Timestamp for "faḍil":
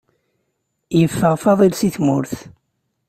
1.43-1.73